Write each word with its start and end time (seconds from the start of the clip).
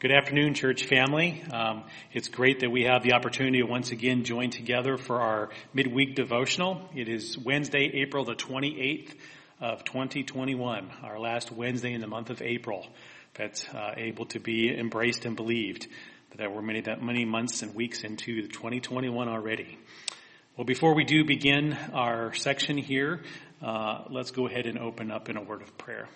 Good 0.00 0.12
afternoon, 0.12 0.54
church 0.54 0.84
family. 0.84 1.42
Um, 1.52 1.82
it's 2.12 2.28
great 2.28 2.60
that 2.60 2.70
we 2.70 2.84
have 2.84 3.02
the 3.02 3.14
opportunity 3.14 3.58
to 3.58 3.64
once 3.64 3.90
again 3.90 4.22
join 4.22 4.50
together 4.50 4.96
for 4.96 5.20
our 5.20 5.48
midweek 5.74 6.14
devotional. 6.14 6.88
It 6.94 7.08
is 7.08 7.36
Wednesday, 7.36 7.90
April 7.94 8.24
the 8.24 8.36
28th 8.36 9.12
of 9.60 9.82
2021, 9.82 10.88
our 11.02 11.18
last 11.18 11.50
Wednesday 11.50 11.94
in 11.94 12.00
the 12.00 12.06
month 12.06 12.30
of 12.30 12.40
April 12.42 12.86
that's 13.34 13.68
uh, 13.70 13.94
able 13.96 14.26
to 14.26 14.38
be 14.38 14.72
embraced 14.72 15.24
and 15.24 15.34
believed. 15.34 15.88
That 16.36 16.54
we're 16.54 16.62
many, 16.62 16.82
that 16.82 17.02
many 17.02 17.24
months 17.24 17.62
and 17.62 17.74
weeks 17.74 18.04
into 18.04 18.42
2021 18.42 19.28
already. 19.28 19.78
Well, 20.56 20.64
before 20.64 20.94
we 20.94 21.02
do 21.02 21.24
begin 21.24 21.76
our 21.92 22.32
section 22.34 22.78
here, 22.78 23.22
uh, 23.60 24.04
let's 24.10 24.30
go 24.30 24.46
ahead 24.46 24.66
and 24.66 24.78
open 24.78 25.10
up 25.10 25.28
in 25.28 25.36
a 25.36 25.42
word 25.42 25.62
of 25.62 25.76
prayer. 25.76 26.06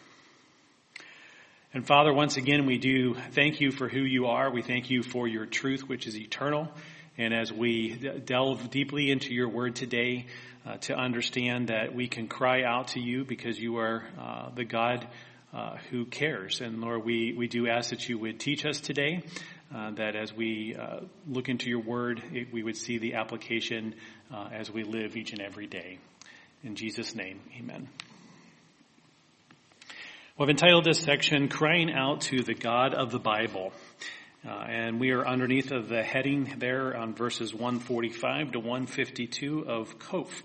And 1.74 1.86
Father, 1.86 2.12
once 2.12 2.36
again, 2.36 2.66
we 2.66 2.76
do 2.76 3.14
thank 3.30 3.62
you 3.62 3.70
for 3.70 3.88
who 3.88 4.00
you 4.00 4.26
are. 4.26 4.50
We 4.50 4.60
thank 4.60 4.90
you 4.90 5.02
for 5.02 5.26
your 5.26 5.46
truth, 5.46 5.88
which 5.88 6.06
is 6.06 6.14
eternal. 6.18 6.68
And 7.16 7.32
as 7.32 7.50
we 7.50 7.94
delve 8.26 8.68
deeply 8.68 9.10
into 9.10 9.32
your 9.32 9.48
word 9.48 9.74
today, 9.74 10.26
uh, 10.66 10.76
to 10.76 10.94
understand 10.94 11.68
that 11.68 11.94
we 11.94 12.08
can 12.08 12.28
cry 12.28 12.62
out 12.62 12.88
to 12.88 13.00
you 13.00 13.24
because 13.24 13.58
you 13.58 13.78
are 13.78 14.04
uh, 14.20 14.50
the 14.54 14.66
God 14.66 15.08
uh, 15.54 15.76
who 15.90 16.04
cares. 16.04 16.60
And 16.60 16.82
Lord, 16.82 17.06
we, 17.06 17.32
we 17.32 17.48
do 17.48 17.66
ask 17.66 17.88
that 17.88 18.06
you 18.06 18.18
would 18.18 18.38
teach 18.38 18.66
us 18.66 18.78
today, 18.78 19.22
uh, 19.74 19.92
that 19.92 20.14
as 20.14 20.30
we 20.30 20.76
uh, 20.78 21.00
look 21.26 21.48
into 21.48 21.70
your 21.70 21.80
word, 21.80 22.22
it, 22.34 22.52
we 22.52 22.62
would 22.62 22.76
see 22.76 22.98
the 22.98 23.14
application 23.14 23.94
uh, 24.30 24.50
as 24.52 24.70
we 24.70 24.84
live 24.84 25.16
each 25.16 25.32
and 25.32 25.40
every 25.40 25.66
day. 25.66 25.98
In 26.62 26.76
Jesus' 26.76 27.14
name, 27.14 27.40
amen. 27.58 27.88
Well, 30.42 30.48
I've 30.48 30.56
entitled 30.56 30.82
this 30.82 30.98
section, 30.98 31.46
Crying 31.46 31.92
Out 31.92 32.22
to 32.22 32.42
the 32.42 32.52
God 32.52 32.94
of 32.94 33.12
the 33.12 33.20
Bible. 33.20 33.72
Uh, 34.44 34.50
and 34.50 34.98
we 34.98 35.12
are 35.12 35.24
underneath 35.24 35.70
of 35.70 35.88
the 35.88 36.02
heading 36.02 36.54
there 36.58 36.96
on 36.96 37.14
verses 37.14 37.54
145 37.54 38.50
to 38.50 38.58
152 38.58 39.64
of 39.68 40.00
Koph. 40.00 40.42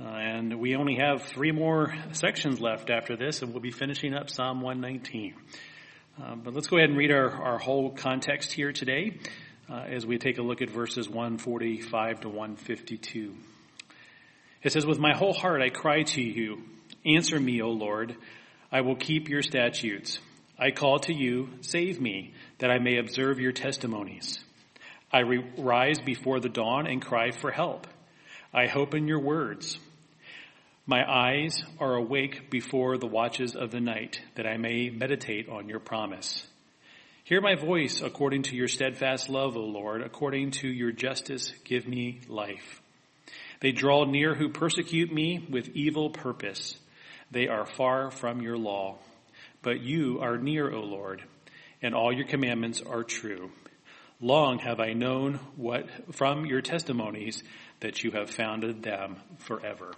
Uh, 0.00 0.04
and 0.04 0.60
we 0.60 0.76
only 0.76 0.94
have 0.94 1.24
three 1.24 1.50
more 1.50 1.92
sections 2.12 2.60
left 2.60 2.88
after 2.88 3.16
this, 3.16 3.42
and 3.42 3.50
we'll 3.50 3.60
be 3.60 3.72
finishing 3.72 4.14
up 4.14 4.30
Psalm 4.30 4.60
119. 4.60 5.34
Uh, 6.22 6.36
but 6.36 6.54
let's 6.54 6.68
go 6.68 6.76
ahead 6.76 6.90
and 6.90 6.96
read 6.96 7.10
our, 7.10 7.28
our 7.28 7.58
whole 7.58 7.90
context 7.90 8.52
here 8.52 8.70
today 8.70 9.18
uh, 9.68 9.86
as 9.90 10.06
we 10.06 10.18
take 10.18 10.38
a 10.38 10.42
look 10.42 10.62
at 10.62 10.70
verses 10.70 11.08
145 11.08 12.20
to 12.20 12.28
152. 12.28 13.34
It 14.62 14.70
says, 14.70 14.86
With 14.86 15.00
my 15.00 15.16
whole 15.16 15.32
heart 15.32 15.62
I 15.62 15.70
cry 15.70 16.04
to 16.04 16.22
you. 16.22 16.62
Answer 17.04 17.40
me, 17.40 17.60
O 17.60 17.70
Lord. 17.70 18.14
I 18.76 18.82
will 18.82 18.96
keep 18.96 19.30
your 19.30 19.40
statutes. 19.40 20.18
I 20.58 20.70
call 20.70 20.98
to 20.98 21.14
you, 21.14 21.48
save 21.62 21.98
me, 21.98 22.34
that 22.58 22.70
I 22.70 22.78
may 22.78 22.98
observe 22.98 23.40
your 23.40 23.52
testimonies. 23.52 24.38
I 25.10 25.20
re- 25.20 25.50
rise 25.56 25.98
before 25.98 26.40
the 26.40 26.50
dawn 26.50 26.86
and 26.86 27.00
cry 27.00 27.30
for 27.30 27.50
help. 27.50 27.86
I 28.52 28.66
hope 28.66 28.94
in 28.94 29.08
your 29.08 29.20
words. 29.20 29.78
My 30.84 31.10
eyes 31.10 31.64
are 31.80 31.94
awake 31.94 32.50
before 32.50 32.98
the 32.98 33.06
watches 33.06 33.56
of 33.56 33.70
the 33.70 33.80
night, 33.80 34.20
that 34.34 34.46
I 34.46 34.58
may 34.58 34.90
meditate 34.90 35.48
on 35.48 35.70
your 35.70 35.80
promise. 35.80 36.46
Hear 37.24 37.40
my 37.40 37.54
voice 37.54 38.02
according 38.02 38.42
to 38.42 38.56
your 38.56 38.68
steadfast 38.68 39.30
love, 39.30 39.56
O 39.56 39.60
Lord. 39.60 40.02
According 40.02 40.50
to 40.60 40.68
your 40.68 40.92
justice, 40.92 41.50
give 41.64 41.88
me 41.88 42.20
life. 42.28 42.82
They 43.60 43.72
draw 43.72 44.04
near 44.04 44.34
who 44.34 44.50
persecute 44.50 45.10
me 45.10 45.46
with 45.50 45.70
evil 45.70 46.10
purpose. 46.10 46.76
They 47.30 47.48
are 47.48 47.66
far 47.66 48.10
from 48.10 48.40
your 48.40 48.56
law. 48.56 48.98
But 49.62 49.80
you 49.80 50.20
are 50.20 50.38
near, 50.38 50.72
O 50.72 50.80
Lord, 50.80 51.24
and 51.82 51.94
all 51.94 52.12
your 52.12 52.26
commandments 52.26 52.82
are 52.82 53.02
true. 53.02 53.50
Long 54.20 54.60
have 54.60 54.80
I 54.80 54.92
known 54.92 55.40
what 55.56 56.14
from 56.14 56.46
your 56.46 56.62
testimonies 56.62 57.42
that 57.80 58.02
you 58.02 58.12
have 58.12 58.30
founded 58.30 58.82
them 58.82 59.16
forever. 59.38 59.92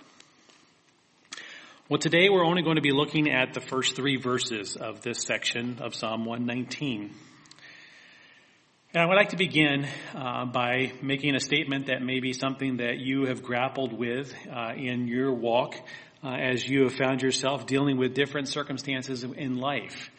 Well, 1.88 1.98
today 1.98 2.28
we're 2.28 2.44
only 2.44 2.62
going 2.62 2.76
to 2.76 2.82
be 2.82 2.92
looking 2.92 3.30
at 3.30 3.54
the 3.54 3.60
first 3.60 3.94
three 3.94 4.16
verses 4.16 4.76
of 4.76 5.02
this 5.02 5.22
section 5.22 5.78
of 5.80 5.94
Psalm 5.94 6.24
119. 6.24 7.14
And 8.94 9.02
I 9.02 9.06
would 9.06 9.16
like 9.16 9.28
to 9.30 9.36
begin 9.36 9.86
uh, 10.14 10.46
by 10.46 10.92
making 11.02 11.34
a 11.34 11.40
statement 11.40 11.86
that 11.86 12.02
may 12.02 12.20
be 12.20 12.32
something 12.32 12.78
that 12.78 12.98
you 12.98 13.26
have 13.26 13.42
grappled 13.42 13.92
with 13.92 14.34
uh, 14.50 14.72
in 14.76 15.08
your 15.08 15.32
walk 15.32 15.76
uh, 16.22 16.30
as 16.30 16.68
you 16.68 16.82
have 16.82 16.94
found 16.94 17.22
yourself 17.22 17.66
dealing 17.66 17.96
with 17.96 18.14
different 18.14 18.48
circumstances 18.48 19.24
in 19.24 19.58
life. 19.58 20.10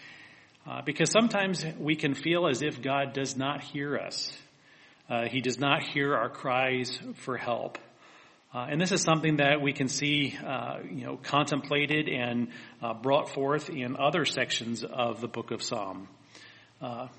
Uh, 0.68 0.82
because 0.86 1.12
sometimes 1.12 1.66
we 1.80 1.96
can 1.96 2.14
feel 2.14 2.48
as 2.48 2.62
if 2.62 2.82
God 2.82 3.14
does 3.14 3.36
not 3.36 3.64
hear 3.64 3.98
us. 3.98 4.32
Uh, 5.10 5.28
he 5.28 5.42
does 5.42 5.60
not 5.60 5.84
hear 5.84 6.14
our 6.16 6.30
cries 6.30 7.00
for 7.16 7.38
help. 7.38 7.78
Uh, 8.54 8.68
and 8.70 8.80
this 8.80 8.92
is 8.92 9.02
something 9.02 9.38
that 9.38 9.62
we 9.62 9.74
can 9.74 9.88
see, 9.88 10.38
uh, 10.46 10.78
you 10.90 11.06
know, 11.06 11.18
contemplated 11.18 12.08
and 12.08 12.50
uh, 12.82 12.94
brought 12.94 13.30
forth 13.30 13.70
in 13.70 13.96
other 13.98 14.26
sections 14.26 14.84
of 14.84 15.22
the 15.22 15.28
book 15.28 15.52
of 15.52 15.64
Psalm. 15.64 16.08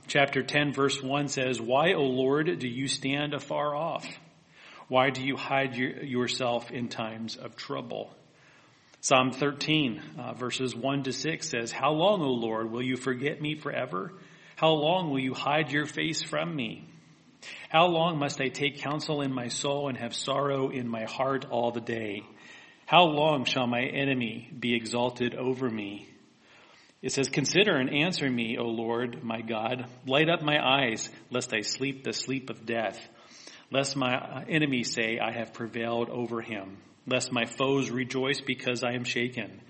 chapter 0.07 0.43
10 0.43 0.73
verse 0.73 1.03
1 1.03 1.29
says, 1.29 1.61
Why, 1.61 1.93
O 1.95 2.03
Lord, 2.03 2.59
do 2.59 2.69
you 2.69 2.89
stand 2.89 3.35
afar 3.35 3.75
off? 3.75 4.07
Why 4.89 5.11
do 5.11 5.25
you 5.25 5.37
hide 5.37 5.77
your, 5.77 6.03
yourself 6.05 6.71
in 6.71 6.89
times 6.89 7.37
of 7.37 7.57
trouble? 7.57 8.13
Psalm 9.03 9.33
13, 9.33 10.03
uh, 10.19 10.35
verses 10.35 10.77
1 10.77 11.05
to 11.05 11.13
6 11.13 11.49
says, 11.49 11.73
How 11.73 11.93
long, 11.93 12.21
O 12.21 12.33
Lord, 12.33 12.71
will 12.71 12.83
you 12.83 12.99
forget 12.99 13.41
me 13.41 13.55
forever? 13.55 14.13
How 14.57 14.73
long 14.73 15.09
will 15.09 15.21
you 15.21 15.33
hide 15.33 15.73
your 15.73 15.87
face 15.87 16.23
from 16.23 16.55
me? 16.55 16.87
How 17.71 17.87
long 17.87 18.19
must 18.19 18.43
I 18.43 18.49
take 18.49 18.83
counsel 18.83 19.23
in 19.23 19.33
my 19.33 19.49
soul 19.49 19.89
and 19.89 19.97
have 19.97 20.15
sorrow 20.15 20.69
in 20.69 20.87
my 20.87 21.05
heart 21.05 21.47
all 21.49 21.71
the 21.71 21.81
day? 21.81 22.25
How 22.85 23.05
long 23.05 23.47
shall 23.47 23.67
my 23.67 23.81
enemy 23.81 24.51
be 24.59 24.75
exalted 24.75 25.35
over 25.35 25.71
me? 25.71 26.07
It 27.01 27.13
says, 27.13 27.31
Consider 27.31 27.77
and 27.77 27.89
answer 27.89 28.29
me, 28.29 28.59
O 28.59 28.65
Lord, 28.65 29.25
my 29.25 29.41
God. 29.41 29.87
Light 30.07 30.29
up 30.29 30.43
my 30.43 30.59
eyes, 30.63 31.09
lest 31.31 31.55
I 31.55 31.63
sleep 31.63 32.05
the 32.05 32.13
sleep 32.13 32.51
of 32.51 32.67
death, 32.67 33.01
lest 33.71 33.97
my 33.97 34.45
enemy 34.47 34.85
say, 34.85 35.19
I 35.19 35.33
have 35.33 35.55
prevailed 35.55 36.11
over 36.11 36.43
him 36.43 36.77
lest 37.07 37.33
my 37.33 37.47
foes 37.47 37.91
rejoice 37.91 38.41
because 38.41 38.83
I 38.83 38.93
am 38.93 39.05
shaken. 39.05 39.61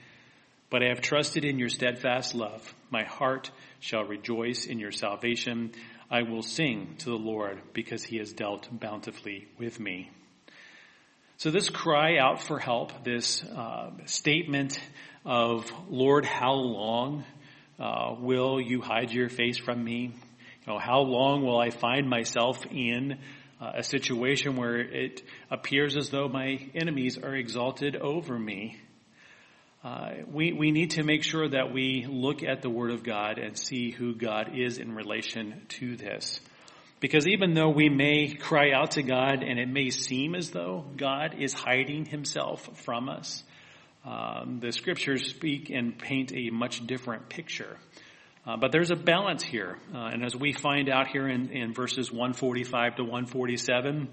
But 0.71 0.83
I 0.83 0.89
have 0.89 1.01
trusted 1.01 1.45
in 1.45 1.59
your 1.59 1.69
steadfast 1.69 2.35
love. 2.35 2.75
My 2.91 3.05
heart 3.05 3.51
shall 3.81 4.05
rejoice 4.05 4.67
in 4.67 4.79
your 4.79 4.93
salvation. 4.93 5.73
I 6.11 6.23
will 6.23 6.43
sing 6.43 6.95
to 6.99 7.07
the 7.07 7.17
Lord 7.17 7.61
because 7.73 8.05
he 8.05 8.19
has 8.19 8.33
dealt 8.33 8.69
bountifully 8.71 9.49
with 9.59 9.81
me. 9.81 10.11
So 11.39 11.51
this 11.51 11.71
cry 11.71 12.19
out 12.19 12.43
for 12.43 12.59
help, 12.59 13.03
this 13.03 13.43
uh, 13.43 13.91
statement 14.05 14.79
of, 15.25 15.73
Lord, 15.89 16.27
how 16.27 16.53
long 16.53 17.25
uh, 17.79 18.15
will 18.19 18.61
you 18.61 18.83
hide 18.83 19.11
your 19.11 19.29
face 19.29 19.57
from 19.57 19.83
me? 19.83 20.13
You 20.67 20.73
know, 20.73 20.79
how 20.79 21.01
long 21.01 21.43
will 21.43 21.59
I 21.59 21.71
find 21.71 22.09
myself 22.09 22.67
in 22.71 23.19
uh, 23.61 23.73
a 23.77 23.83
situation 23.83 24.57
where 24.57 24.79
it 24.79 25.23
appears 25.51 25.97
as 25.97 26.11
though 26.11 26.29
my 26.29 26.59
enemies 26.75 27.19
are 27.19 27.35
exalted 27.35 27.97
over 27.97 28.39
me. 28.39 28.79
Uh, 29.83 30.11
we, 30.31 30.53
we 30.53 30.71
need 30.71 30.93
to 30.93 31.03
make 31.03 31.23
sure 31.23 31.49
that 31.49 31.73
we 31.73 32.07
look 32.09 32.43
at 32.43 32.63
the 32.63 32.71
Word 32.71 32.91
of 32.91 33.03
God 33.03 33.39
and 33.39 33.57
see 33.57 33.91
who 33.91 34.15
God 34.15 34.51
is 34.55 34.79
in 34.79 34.95
relation 34.95 35.63
to 35.69 35.97
this. 35.97 36.41
Because 37.01 37.27
even 37.27 37.55
though 37.55 37.71
we 37.71 37.89
may 37.89 38.35
cry 38.35 38.73
out 38.73 38.93
to 38.93 39.03
God 39.03 39.43
and 39.43 39.59
it 39.59 39.69
may 39.69 39.89
seem 39.89 40.35
as 40.35 40.51
though 40.51 40.85
God 40.97 41.35
is 41.39 41.55
hiding 41.55 42.05
himself 42.05 42.69
from 42.85 43.09
us, 43.09 43.43
um, 44.05 44.61
the 44.61 44.73
scriptures 44.73 45.29
speak 45.29 45.71
and 45.71 45.99
paint 45.99 46.33
a 46.33 46.51
much 46.51 46.87
different 46.87 47.31
picture. 47.31 47.79
Uh, 48.47 48.57
but 48.57 48.73
there's 48.73 48.91
a 48.91 48.97
balance 48.97 49.43
here. 49.43 49.77
Uh, 49.95 50.07
and 50.13 50.25
as 50.25 50.35
we 50.35 50.53
find 50.53 50.89
out 50.89 51.09
here 51.09 51.29
in, 51.29 51.51
in 51.51 51.75
verses 51.75 52.11
145 52.11 52.97
to 52.97 53.03
147, 53.03 54.09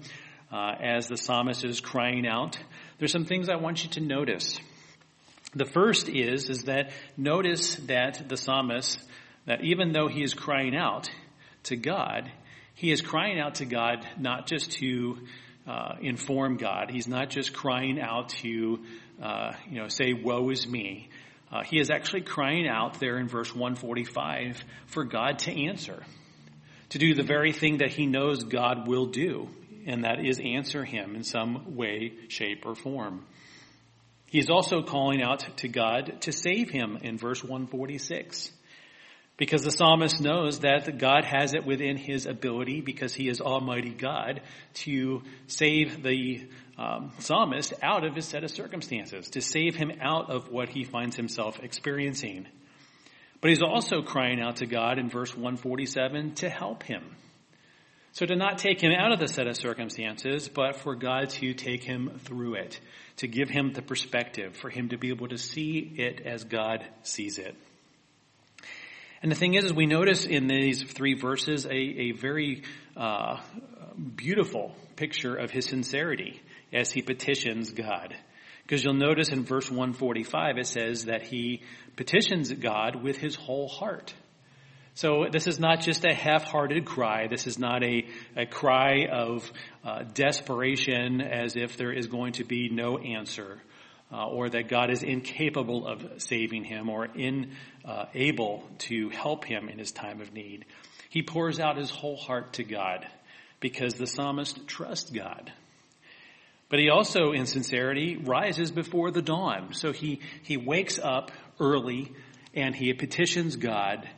uh, 0.52 0.72
as 0.80 1.08
the 1.08 1.16
psalmist 1.16 1.64
is 1.64 1.80
crying 1.80 2.26
out, 2.26 2.58
there's 2.98 3.12
some 3.12 3.24
things 3.24 3.48
I 3.48 3.56
want 3.56 3.84
you 3.84 3.90
to 3.90 4.00
notice. 4.00 4.58
The 5.54 5.64
first 5.64 6.10
is, 6.10 6.50
is 6.50 6.64
that 6.64 6.90
notice 7.16 7.76
that 7.86 8.28
the 8.28 8.36
psalmist, 8.36 9.00
that 9.46 9.64
even 9.64 9.92
though 9.92 10.08
he 10.08 10.22
is 10.22 10.34
crying 10.34 10.76
out 10.76 11.10
to 11.64 11.76
God, 11.76 12.30
he 12.74 12.92
is 12.92 13.00
crying 13.00 13.40
out 13.40 13.56
to 13.56 13.64
God 13.64 14.06
not 14.18 14.46
just 14.46 14.72
to 14.72 15.18
uh, 15.66 15.96
inform 16.02 16.58
God. 16.58 16.90
He's 16.90 17.08
not 17.08 17.30
just 17.30 17.54
crying 17.54 17.98
out 18.00 18.28
to, 18.40 18.80
uh, 19.22 19.52
you 19.70 19.80
know, 19.80 19.88
say, 19.88 20.12
woe 20.12 20.50
is 20.50 20.68
me. 20.68 21.08
Uh, 21.50 21.62
he 21.64 21.78
is 21.78 21.90
actually 21.90 22.20
crying 22.20 22.68
out 22.68 23.00
there 23.00 23.18
in 23.18 23.28
verse 23.28 23.54
145 23.54 24.62
for 24.86 25.04
God 25.04 25.38
to 25.40 25.66
answer, 25.66 26.02
to 26.90 26.98
do 26.98 27.14
the 27.14 27.22
very 27.22 27.52
thing 27.52 27.78
that 27.78 27.90
he 27.90 28.06
knows 28.06 28.44
God 28.44 28.86
will 28.86 29.06
do, 29.06 29.48
and 29.86 30.04
that 30.04 30.24
is 30.24 30.40
answer 30.40 30.84
him 30.84 31.14
in 31.14 31.22
some 31.22 31.76
way, 31.76 32.12
shape, 32.28 32.64
or 32.66 32.74
form. 32.74 33.24
He's 34.26 34.50
also 34.50 34.82
calling 34.82 35.22
out 35.22 35.46
to 35.58 35.68
God 35.68 36.20
to 36.22 36.32
save 36.32 36.68
him 36.68 36.98
in 37.00 37.16
verse 37.16 37.42
146. 37.42 38.52
Because 39.38 39.62
the 39.62 39.70
psalmist 39.70 40.20
knows 40.20 40.58
that 40.60 40.98
God 40.98 41.24
has 41.24 41.54
it 41.54 41.64
within 41.64 41.96
his 41.96 42.26
ability, 42.26 42.80
because 42.80 43.14
he 43.14 43.28
is 43.28 43.40
Almighty 43.40 43.94
God, 43.94 44.42
to 44.74 45.22
save 45.46 46.02
the 46.02 46.46
um, 46.78 47.12
psalmist 47.18 47.74
out 47.82 48.04
of 48.04 48.14
his 48.14 48.26
set 48.26 48.44
of 48.44 48.50
circumstances, 48.50 49.30
to 49.30 49.40
save 49.40 49.74
him 49.74 49.92
out 50.00 50.30
of 50.30 50.50
what 50.50 50.68
he 50.68 50.84
finds 50.84 51.16
himself 51.16 51.58
experiencing. 51.60 52.46
But 53.40 53.50
he's 53.50 53.62
also 53.62 54.02
crying 54.02 54.40
out 54.40 54.56
to 54.56 54.66
God 54.66 54.98
in 54.98 55.10
verse 55.10 55.34
147 55.34 56.34
to 56.36 56.48
help 56.48 56.82
him. 56.82 57.02
So 58.12 58.26
to 58.26 58.36
not 58.36 58.58
take 58.58 58.80
him 58.80 58.92
out 58.92 59.12
of 59.12 59.20
the 59.20 59.28
set 59.28 59.46
of 59.46 59.56
circumstances, 59.56 60.48
but 60.48 60.76
for 60.76 60.96
God 60.96 61.30
to 61.30 61.54
take 61.54 61.84
him 61.84 62.18
through 62.24 62.54
it, 62.54 62.80
to 63.18 63.28
give 63.28 63.48
him 63.48 63.72
the 63.72 63.82
perspective, 63.82 64.56
for 64.56 64.70
him 64.70 64.88
to 64.88 64.98
be 64.98 65.10
able 65.10 65.28
to 65.28 65.38
see 65.38 65.94
it 65.96 66.22
as 66.26 66.44
God 66.44 66.84
sees 67.02 67.38
it. 67.38 67.54
And 69.22 69.30
the 69.30 69.36
thing 69.36 69.54
is, 69.54 69.64
is 69.64 69.72
we 69.72 69.86
notice 69.86 70.24
in 70.26 70.46
these 70.46 70.82
three 70.82 71.14
verses 71.14 71.66
a, 71.66 71.70
a 71.70 72.12
very 72.12 72.62
uh, 72.96 73.40
beautiful 74.16 74.74
picture 74.96 75.34
of 75.34 75.50
his 75.50 75.66
sincerity 75.66 76.40
as 76.72 76.90
he 76.90 77.02
petitions 77.02 77.70
God. 77.70 78.14
Because 78.62 78.84
you'll 78.84 78.94
notice 78.94 79.30
in 79.30 79.44
verse 79.44 79.70
145 79.70 80.58
it 80.58 80.66
says 80.66 81.06
that 81.06 81.22
he 81.22 81.62
petitions 81.96 82.52
God 82.52 83.02
with 83.02 83.16
his 83.16 83.34
whole 83.34 83.68
heart. 83.68 84.14
So 84.94 85.26
this 85.30 85.46
is 85.46 85.60
not 85.60 85.80
just 85.80 86.04
a 86.04 86.12
half-hearted 86.12 86.84
cry. 86.84 87.28
This 87.28 87.46
is 87.46 87.58
not 87.58 87.84
a, 87.84 88.06
a 88.36 88.46
cry 88.46 89.06
of 89.10 89.50
uh, 89.84 90.02
desperation 90.12 91.20
as 91.20 91.54
if 91.54 91.76
there 91.76 91.92
is 91.92 92.08
going 92.08 92.32
to 92.34 92.44
be 92.44 92.68
no 92.68 92.98
answer. 92.98 93.62
Uh, 94.10 94.26
or 94.26 94.48
that 94.48 94.68
God 94.68 94.90
is 94.90 95.02
incapable 95.02 95.86
of 95.86 96.22
saving 96.22 96.64
him 96.64 96.88
or 96.88 97.04
unable 97.04 98.64
uh, 98.64 98.74
to 98.78 99.10
help 99.10 99.44
him 99.44 99.68
in 99.68 99.78
his 99.78 99.92
time 99.92 100.22
of 100.22 100.32
need. 100.32 100.64
He 101.10 101.22
pours 101.22 101.60
out 101.60 101.76
his 101.76 101.90
whole 101.90 102.16
heart 102.16 102.54
to 102.54 102.64
God 102.64 103.06
because 103.60 103.94
the 103.94 104.06
psalmist 104.06 104.66
trusts 104.66 105.10
God. 105.10 105.52
But 106.68 106.80
he 106.80 106.90
also, 106.90 107.32
in 107.32 107.46
sincerity, 107.46 108.16
rises 108.16 108.70
before 108.70 109.10
the 109.10 109.22
dawn. 109.22 109.72
So 109.72 109.92
he, 109.92 110.20
he 110.42 110.56
wakes 110.56 110.98
up 110.98 111.30
early 111.58 112.12
and 112.54 112.74
he 112.74 112.92
petitions 112.92 113.56
God 113.56 114.08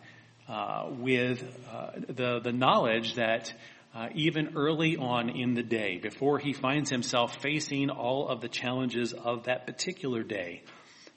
uh, 0.48 0.88
with 0.90 1.44
uh, 1.72 1.90
the, 2.08 2.40
the 2.40 2.52
knowledge 2.52 3.14
that 3.14 3.52
uh, 3.94 4.08
even 4.14 4.52
early 4.56 4.96
on 4.96 5.30
in 5.30 5.54
the 5.54 5.62
day, 5.62 5.98
before 5.98 6.38
he 6.38 6.52
finds 6.52 6.90
himself 6.90 7.36
facing 7.40 7.90
all 7.90 8.28
of 8.28 8.40
the 8.40 8.48
challenges 8.48 9.12
of 9.12 9.44
that 9.44 9.66
particular 9.66 10.22
day, 10.22 10.62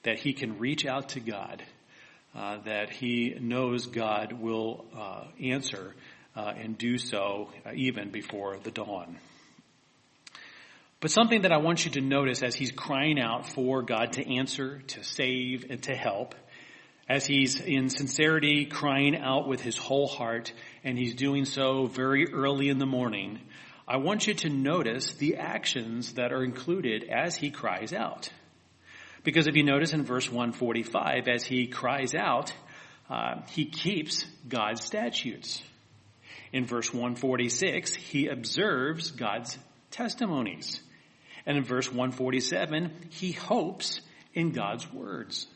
that 0.03 0.19
he 0.19 0.33
can 0.33 0.59
reach 0.59 0.85
out 0.85 1.09
to 1.09 1.19
God, 1.19 1.63
uh, 2.35 2.57
that 2.65 2.89
he 2.89 3.35
knows 3.39 3.87
God 3.87 4.33
will 4.33 4.85
uh, 4.95 5.25
answer 5.41 5.95
uh, 6.35 6.53
and 6.55 6.77
do 6.77 6.97
so 6.97 7.49
even 7.75 8.09
before 8.09 8.57
the 8.63 8.71
dawn. 8.71 9.17
But 11.03 11.11
something 11.11 11.41
that 11.41 11.51
I 11.51 11.57
want 11.57 11.83
you 11.83 11.91
to 11.91 12.01
notice 12.01 12.41
as 12.43 12.55
he's 12.55 12.71
crying 12.71 13.19
out 13.19 13.45
for 13.45 13.81
God 13.81 14.13
to 14.13 14.35
answer, 14.35 14.83
to 14.87 15.03
save, 15.03 15.65
and 15.69 15.83
to 15.83 15.93
help, 15.93 16.33
as 17.09 17.25
he's 17.25 17.59
in 17.59 17.89
sincerity 17.89 18.63
crying 18.63 19.17
out 19.17 19.45
with 19.45 19.59
his 19.59 19.75
whole 19.75 20.07
heart, 20.07 20.53
and 20.81 20.97
he's 20.97 21.13
doing 21.13 21.43
so 21.43 21.87
very 21.87 22.31
early 22.31 22.69
in 22.69 22.77
the 22.77 22.85
morning, 22.85 23.41
I 23.85 23.97
want 23.97 24.27
you 24.27 24.33
to 24.33 24.49
notice 24.49 25.15
the 25.15 25.35
actions 25.35 26.13
that 26.13 26.31
are 26.31 26.41
included 26.41 27.03
as 27.03 27.35
he 27.35 27.51
cries 27.51 27.91
out. 27.91 28.29
Because 29.25 29.47
if 29.47 29.57
you 29.57 29.63
notice 29.63 29.91
in 29.91 30.05
verse 30.05 30.31
145, 30.31 31.27
as 31.27 31.43
he 31.43 31.67
cries 31.67 32.15
out, 32.15 32.53
uh, 33.09 33.41
he 33.49 33.65
keeps 33.65 34.25
God's 34.47 34.85
statutes. 34.85 35.61
In 36.53 36.63
verse 36.65 36.93
146, 36.93 37.93
he 37.93 38.27
observes 38.27 39.11
God's 39.11 39.57
testimonies. 39.91 40.79
And 41.45 41.57
in 41.57 41.63
verse 41.63 41.87
147, 41.87 42.91
he 43.09 43.31
hopes 43.31 44.01
in 44.33 44.51
God's 44.51 44.91
words. 44.91 45.47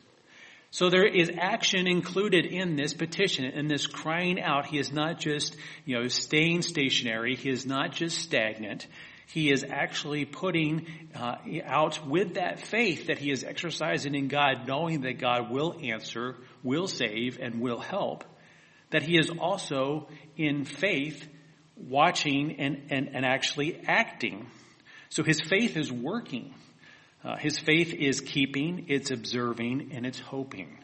So 0.69 0.89
there 0.89 1.07
is 1.07 1.31
action 1.35 1.87
included 1.87 2.45
in 2.45 2.75
this 2.75 2.93
petition, 2.93 3.45
in 3.45 3.67
this 3.67 3.87
crying 3.87 4.41
out. 4.41 4.65
He 4.65 4.77
is 4.77 4.91
not 4.91 5.19
just, 5.19 5.55
you 5.85 5.97
know, 5.97 6.07
staying 6.07 6.61
stationary. 6.61 7.35
He 7.35 7.49
is 7.49 7.65
not 7.65 7.93
just 7.93 8.17
stagnant. 8.17 8.85
He 9.27 9.51
is 9.51 9.65
actually 9.67 10.25
putting 10.25 10.87
uh, 11.15 11.35
out 11.65 12.05
with 12.05 12.35
that 12.35 12.59
faith 12.59 13.07
that 13.07 13.17
he 13.17 13.31
is 13.31 13.43
exercising 13.43 14.15
in 14.15 14.27
God, 14.27 14.67
knowing 14.67 15.01
that 15.01 15.19
God 15.19 15.51
will 15.51 15.77
answer, 15.81 16.35
will 16.63 16.87
save, 16.87 17.39
and 17.41 17.61
will 17.61 17.79
help. 17.79 18.23
That 18.91 19.03
he 19.03 19.17
is 19.17 19.29
also 19.29 20.07
in 20.37 20.63
faith 20.63 21.27
watching 21.75 22.59
and, 22.59 22.87
and, 22.89 23.15
and 23.15 23.25
actually 23.25 23.81
acting. 23.85 24.47
So 25.09 25.23
his 25.23 25.41
faith 25.41 25.77
is 25.77 25.91
working. 25.91 26.53
Uh, 27.23 27.35
his 27.35 27.57
faith 27.57 27.93
is 27.93 28.21
keeping, 28.21 28.85
it's 28.89 29.11
observing, 29.11 29.91
and 29.93 30.05
it's 30.05 30.19
hoping. 30.19 30.77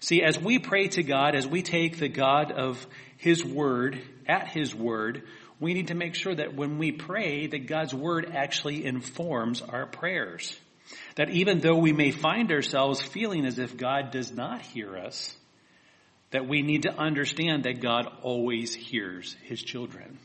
See, 0.00 0.22
as 0.22 0.38
we 0.38 0.58
pray 0.58 0.88
to 0.88 1.02
God, 1.02 1.34
as 1.34 1.46
we 1.46 1.62
take 1.62 1.98
the 1.98 2.08
God 2.08 2.52
of 2.52 2.86
His 3.16 3.44
Word 3.44 4.00
at 4.28 4.48
His 4.48 4.74
Word, 4.74 5.22
we 5.58 5.74
need 5.74 5.88
to 5.88 5.94
make 5.94 6.14
sure 6.14 6.34
that 6.34 6.54
when 6.54 6.78
we 6.78 6.92
pray, 6.92 7.46
that 7.46 7.66
God's 7.66 7.94
Word 7.94 8.30
actually 8.34 8.84
informs 8.84 9.62
our 9.62 9.86
prayers. 9.86 10.56
That 11.16 11.30
even 11.30 11.60
though 11.60 11.78
we 11.78 11.92
may 11.92 12.10
find 12.10 12.52
ourselves 12.52 13.00
feeling 13.00 13.46
as 13.46 13.58
if 13.58 13.76
God 13.76 14.10
does 14.10 14.30
not 14.30 14.62
hear 14.62 14.96
us, 14.96 15.34
that 16.30 16.46
we 16.46 16.62
need 16.62 16.82
to 16.82 16.94
understand 16.94 17.64
that 17.64 17.80
God 17.80 18.06
always 18.22 18.74
hears 18.74 19.34
His 19.42 19.62
children. 19.62 20.18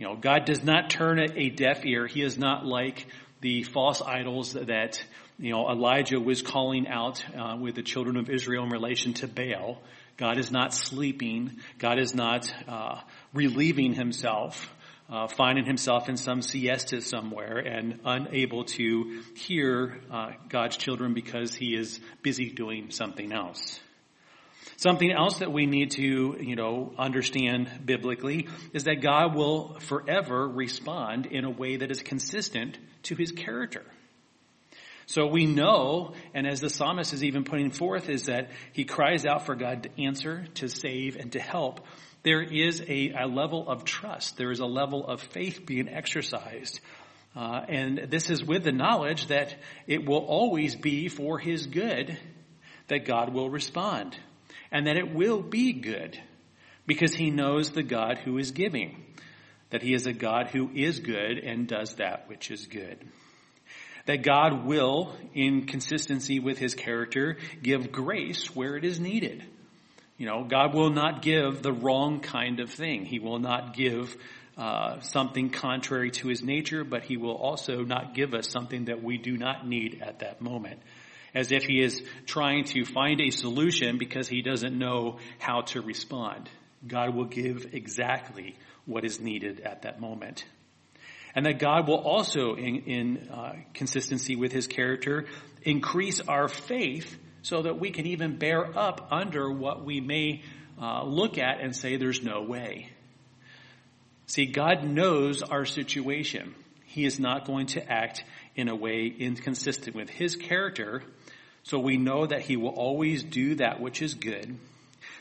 You 0.00 0.06
know, 0.06 0.16
God 0.16 0.46
does 0.46 0.64
not 0.64 0.88
turn 0.88 1.20
a 1.20 1.50
deaf 1.50 1.84
ear. 1.84 2.06
He 2.06 2.22
is 2.22 2.38
not 2.38 2.64
like 2.64 3.06
the 3.42 3.64
false 3.64 4.00
idols 4.00 4.54
that, 4.54 5.04
you 5.38 5.50
know, 5.50 5.68
Elijah 5.68 6.18
was 6.18 6.40
calling 6.40 6.88
out 6.88 7.22
uh, 7.36 7.58
with 7.60 7.74
the 7.74 7.82
children 7.82 8.16
of 8.16 8.30
Israel 8.30 8.64
in 8.64 8.70
relation 8.70 9.12
to 9.14 9.28
Baal. 9.28 9.82
God 10.16 10.38
is 10.38 10.50
not 10.50 10.72
sleeping. 10.72 11.58
God 11.78 11.98
is 11.98 12.14
not 12.14 12.50
uh, 12.66 13.02
relieving 13.34 13.92
himself, 13.92 14.72
uh, 15.10 15.26
finding 15.26 15.66
himself 15.66 16.08
in 16.08 16.16
some 16.16 16.40
siesta 16.40 17.02
somewhere 17.02 17.58
and 17.58 18.00
unable 18.06 18.64
to 18.64 19.20
hear 19.36 20.00
uh, 20.10 20.30
God's 20.48 20.78
children 20.78 21.12
because 21.12 21.54
he 21.54 21.76
is 21.76 22.00
busy 22.22 22.48
doing 22.48 22.90
something 22.90 23.32
else. 23.32 23.78
Something 24.76 25.12
else 25.12 25.40
that 25.40 25.52
we 25.52 25.66
need 25.66 25.90
to, 25.92 26.36
you 26.40 26.56
know, 26.56 26.94
understand 26.96 27.70
biblically 27.84 28.48
is 28.72 28.84
that 28.84 29.02
God 29.02 29.34
will 29.34 29.78
forever 29.80 30.48
respond 30.48 31.26
in 31.26 31.44
a 31.44 31.50
way 31.50 31.76
that 31.76 31.90
is 31.90 32.02
consistent 32.02 32.78
to 33.02 33.14
his 33.14 33.30
character. 33.30 33.84
So 35.06 35.26
we 35.26 35.44
know, 35.44 36.14
and 36.34 36.46
as 36.46 36.60
the 36.60 36.70
psalmist 36.70 37.12
is 37.12 37.24
even 37.24 37.44
putting 37.44 37.72
forth, 37.72 38.08
is 38.08 38.26
that 38.26 38.50
he 38.72 38.84
cries 38.84 39.26
out 39.26 39.44
for 39.44 39.54
God 39.54 39.82
to 39.82 40.02
answer, 40.02 40.46
to 40.54 40.68
save, 40.68 41.16
and 41.16 41.32
to 41.32 41.40
help. 41.40 41.84
There 42.22 42.42
is 42.42 42.80
a, 42.80 43.12
a 43.18 43.26
level 43.26 43.68
of 43.68 43.84
trust. 43.84 44.36
There 44.36 44.50
is 44.50 44.60
a 44.60 44.66
level 44.66 45.06
of 45.06 45.20
faith 45.20 45.66
being 45.66 45.88
exercised. 45.88 46.80
Uh, 47.34 47.60
and 47.68 48.06
this 48.08 48.30
is 48.30 48.44
with 48.44 48.64
the 48.64 48.72
knowledge 48.72 49.26
that 49.26 49.54
it 49.86 50.06
will 50.06 50.24
always 50.24 50.76
be 50.76 51.08
for 51.08 51.38
his 51.38 51.66
good 51.66 52.16
that 52.88 53.04
God 53.04 53.34
will 53.34 53.50
respond 53.50 54.16
and 54.72 54.86
that 54.86 54.96
it 54.96 55.14
will 55.14 55.42
be 55.42 55.72
good 55.72 56.20
because 56.86 57.14
he 57.14 57.30
knows 57.30 57.70
the 57.70 57.82
God 57.82 58.18
who 58.18 58.38
is 58.38 58.50
giving, 58.52 59.04
that 59.70 59.82
he 59.82 59.94
is 59.94 60.06
a 60.06 60.12
God 60.12 60.48
who 60.48 60.70
is 60.74 61.00
good 61.00 61.38
and 61.38 61.66
does 61.66 61.94
that 61.96 62.28
which 62.28 62.50
is 62.50 62.66
good. 62.66 62.98
That 64.06 64.22
God 64.22 64.64
will, 64.64 65.14
in 65.34 65.66
consistency 65.66 66.40
with 66.40 66.58
his 66.58 66.74
character, 66.74 67.36
give 67.62 67.92
grace 67.92 68.54
where 68.54 68.76
it 68.76 68.84
is 68.84 68.98
needed. 68.98 69.44
You 70.16 70.26
know, 70.26 70.44
God 70.44 70.74
will 70.74 70.90
not 70.90 71.22
give 71.22 71.62
the 71.62 71.72
wrong 71.72 72.20
kind 72.20 72.60
of 72.60 72.70
thing. 72.70 73.04
He 73.04 73.18
will 73.18 73.38
not 73.38 73.74
give 73.74 74.16
uh, 74.58 75.00
something 75.00 75.50
contrary 75.50 76.10
to 76.10 76.28
his 76.28 76.42
nature, 76.42 76.84
but 76.84 77.04
he 77.04 77.16
will 77.16 77.36
also 77.36 77.84
not 77.84 78.14
give 78.14 78.34
us 78.34 78.50
something 78.50 78.86
that 78.86 79.02
we 79.02 79.16
do 79.16 79.36
not 79.36 79.66
need 79.66 80.02
at 80.02 80.18
that 80.18 80.40
moment 80.40 80.80
as 81.34 81.52
if 81.52 81.64
he 81.64 81.82
is 81.82 82.02
trying 82.26 82.64
to 82.64 82.84
find 82.84 83.20
a 83.20 83.30
solution 83.30 83.98
because 83.98 84.28
he 84.28 84.42
doesn't 84.42 84.76
know 84.76 85.18
how 85.38 85.62
to 85.62 85.80
respond. 85.80 86.48
God 86.86 87.14
will 87.14 87.26
give 87.26 87.74
exactly 87.74 88.56
what 88.86 89.04
is 89.04 89.20
needed 89.20 89.60
at 89.60 89.82
that 89.82 90.00
moment. 90.00 90.44
And 91.34 91.46
that 91.46 91.58
God 91.58 91.86
will 91.86 91.98
also, 91.98 92.54
in, 92.54 92.82
in 92.86 93.28
uh, 93.30 93.52
consistency 93.74 94.34
with 94.34 94.52
his 94.52 94.66
character, 94.66 95.26
increase 95.62 96.20
our 96.20 96.48
faith 96.48 97.16
so 97.42 97.62
that 97.62 97.78
we 97.78 97.90
can 97.90 98.06
even 98.06 98.36
bear 98.36 98.76
up 98.76 99.08
under 99.10 99.50
what 99.50 99.84
we 99.84 100.00
may 100.00 100.42
uh, 100.80 101.04
look 101.04 101.38
at 101.38 101.60
and 101.60 101.74
say 101.74 101.96
there's 101.96 102.22
no 102.22 102.42
way. 102.42 102.90
See, 104.26 104.46
God 104.46 104.84
knows 104.84 105.42
our 105.42 105.64
situation. 105.64 106.54
He 106.84 107.04
is 107.04 107.20
not 107.20 107.46
going 107.46 107.66
to 107.68 107.92
act 107.92 108.24
in 108.54 108.68
a 108.68 108.74
way 108.74 109.06
inconsistent 109.06 109.94
with 109.96 110.10
his 110.10 110.36
character 110.36 111.02
so 111.62 111.78
we 111.78 111.96
know 111.96 112.26
that 112.26 112.40
he 112.40 112.56
will 112.56 112.70
always 112.70 113.22
do 113.22 113.56
that 113.56 113.80
which 113.80 114.02
is 114.02 114.14
good. 114.14 114.58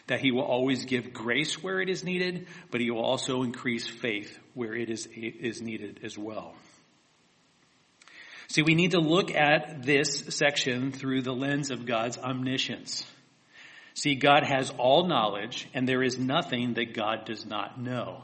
that 0.07 0.19
he 0.19 0.31
will 0.31 0.43
always 0.43 0.85
give 0.85 1.13
grace 1.13 1.61
where 1.61 1.79
it 1.79 1.87
is 1.87 2.03
needed, 2.03 2.47
but 2.71 2.81
he 2.81 2.89
will 2.89 3.03
also 3.03 3.43
increase 3.43 3.87
faith 3.87 4.39
where 4.55 4.73
it 4.73 4.89
is, 4.89 5.07
is 5.15 5.61
needed 5.61 5.99
as 6.03 6.17
well. 6.17 6.55
See, 8.47 8.63
we 8.63 8.73
need 8.73 8.91
to 8.91 8.99
look 8.99 9.31
at 9.31 9.83
this 9.83 10.25
section 10.29 10.91
through 10.91 11.21
the 11.21 11.33
lens 11.33 11.69
of 11.69 11.85
God's 11.85 12.17
omniscience. 12.17 13.05
See, 13.93 14.15
God 14.15 14.43
has 14.43 14.71
all 14.79 15.05
knowledge, 15.05 15.67
and 15.75 15.87
there 15.87 16.01
is 16.01 16.17
nothing 16.17 16.73
that 16.73 16.95
God 16.95 17.25
does 17.25 17.45
not 17.45 17.79
know. 17.79 18.23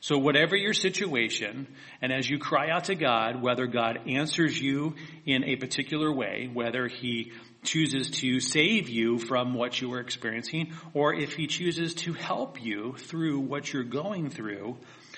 So 0.00 0.18
whatever 0.18 0.56
your 0.56 0.74
situation, 0.74 1.66
and 2.00 2.12
as 2.12 2.28
you 2.28 2.38
cry 2.38 2.70
out 2.70 2.84
to 2.84 2.94
God, 2.94 3.42
whether 3.42 3.66
God 3.66 4.00
answers 4.08 4.60
you 4.60 4.94
in 5.24 5.44
a 5.44 5.56
particular 5.56 6.12
way, 6.12 6.50
whether 6.52 6.86
He 6.86 7.32
chooses 7.62 8.10
to 8.10 8.38
save 8.40 8.88
you 8.88 9.18
from 9.18 9.54
what 9.54 9.80
you 9.80 9.92
are 9.94 10.00
experiencing, 10.00 10.72
or 10.94 11.14
if 11.14 11.34
He 11.34 11.46
chooses 11.46 11.94
to 11.94 12.12
help 12.12 12.62
you 12.62 12.94
through 12.98 13.40
what 13.40 13.72
you're 13.72 13.84
going 13.84 14.30
through, 14.30 14.76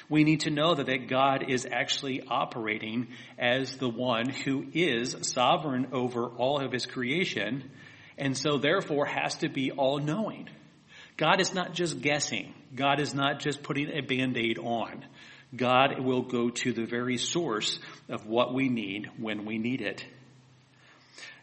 we 0.08 0.24
need 0.24 0.40
to 0.40 0.50
know 0.50 0.74
that, 0.74 0.86
that 0.86 1.08
God 1.08 1.50
is 1.50 1.66
actually 1.70 2.22
operating 2.22 3.08
as 3.38 3.76
the 3.76 3.90
one 3.90 4.30
who 4.30 4.66
is 4.72 5.14
sovereign 5.22 5.88
over 5.92 6.26
all 6.26 6.60
of 6.60 6.72
his 6.72 6.86
creation, 6.86 7.70
and 8.16 8.36
so 8.36 8.58
therefore 8.58 9.04
has 9.04 9.36
to 9.38 9.48
be 9.48 9.70
all 9.70 9.98
knowing. 9.98 10.48
God 11.18 11.40
is 11.40 11.52
not 11.52 11.74
just 11.74 12.00
guessing. 12.00 12.54
God 12.74 13.00
is 13.00 13.12
not 13.12 13.40
just 13.40 13.62
putting 13.62 13.90
a 13.90 14.00
band-aid 14.00 14.58
on. 14.58 15.04
God 15.54 16.00
will 16.00 16.22
go 16.22 16.48
to 16.48 16.72
the 16.72 16.86
very 16.86 17.18
source 17.18 17.80
of 18.08 18.26
what 18.26 18.54
we 18.54 18.68
need 18.68 19.10
when 19.18 19.44
we 19.44 19.58
need 19.58 19.80
it. 19.80 20.04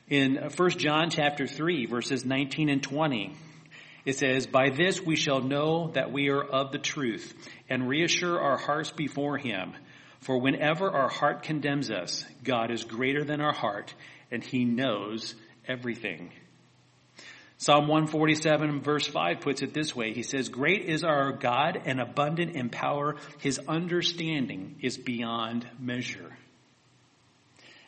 In 0.08 0.38
1 0.56 0.70
John 0.72 1.10
chapter 1.10 1.46
3 1.46 1.88
verses 1.88 2.24
19 2.24 2.70
and 2.70 2.82
20, 2.82 3.36
it 4.06 4.18
says, 4.18 4.48
By 4.48 4.70
this 4.70 5.02
we 5.02 5.18
shall 5.18 5.42
know 5.42 5.92
that 5.94 6.12
we 6.12 6.30
are 6.30 6.44
of 6.44 6.72
the 6.72 6.78
truth 6.78 7.34
and 7.70 7.90
reassure 7.90 8.40
our 8.40 8.58
hearts 8.58 8.92
before 8.92 9.38
him. 9.38 9.74
For 10.22 10.40
whenever 10.40 10.90
our 10.90 11.10
heart 11.10 11.44
condemns 11.44 11.92
us, 11.92 12.24
God 12.44 12.72
is 12.72 12.86
greater 12.86 13.26
than 13.26 13.42
our 13.42 13.54
heart 13.54 13.94
and 14.32 14.42
he 14.42 14.64
knows 14.64 15.36
everything. 15.68 16.32
Psalm 17.58 17.88
147 17.88 18.82
verse 18.82 19.08
5 19.08 19.40
puts 19.40 19.62
it 19.62 19.74
this 19.74 19.96
way. 19.96 20.14
He 20.14 20.24
says, 20.24 20.50
Great 20.50 20.82
is 20.82 21.04
our 21.04 21.32
God 21.32 21.82
and 21.86 22.02
abundant 22.02 22.56
in 22.56 22.70
power. 22.70 23.16
His 23.40 23.60
understanding 23.68 24.76
is 24.82 24.98
beyond 24.98 25.66
measure. 25.80 26.38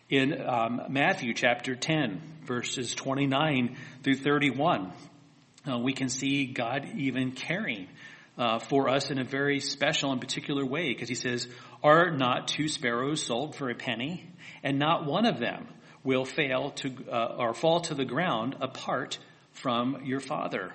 In 0.10 0.42
um, 0.42 0.84
Matthew 0.88 1.34
chapter 1.34 1.76
10 1.76 2.22
verses 2.46 2.96
29 2.96 3.76
through 4.04 4.16
31, 4.16 4.94
uh, 5.70 5.78
we 5.80 5.92
can 5.92 6.08
see 6.08 6.46
God 6.46 6.88
even 6.96 7.34
caring 7.34 7.90
uh, 8.38 8.60
for 8.60 8.88
us 8.88 9.12
in 9.12 9.20
a 9.20 9.26
very 9.26 9.60
special 9.60 10.14
and 10.14 10.22
particular 10.22 10.66
way 10.66 10.94
because 10.94 11.10
he 11.10 11.16
says, 11.16 11.46
Are 11.84 12.10
not 12.10 12.48
two 12.48 12.70
sparrows 12.70 13.22
sold 13.22 13.56
for 13.56 13.70
a 13.70 13.76
penny? 13.76 14.30
And 14.64 14.80
not 14.80 15.06
one 15.06 15.26
of 15.26 15.40
them 15.40 15.68
will 16.06 16.24
fail 16.24 16.72
to 16.72 16.96
uh, 17.12 17.36
or 17.38 17.54
fall 17.54 17.82
to 17.82 17.96
the 17.96 18.06
ground 18.06 18.56
apart 18.62 19.18
from 19.62 20.06
your 20.06 20.20
Father. 20.20 20.74